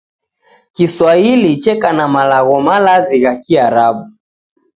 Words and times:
Kiswahili 0.71 1.57
cheka 1.57 1.89
na 1.97 2.05
malagho 2.13 2.57
malazi 2.67 3.17
gha 3.23 3.33
Kiarabu 3.43 4.05